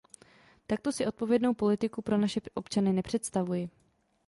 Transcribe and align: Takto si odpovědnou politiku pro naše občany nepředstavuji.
Takto 0.67 0.91
si 0.91 1.05
odpovědnou 1.07 1.53
politiku 1.53 2.01
pro 2.01 2.17
naše 2.17 2.41
občany 2.53 2.93
nepředstavuji. 2.93 3.69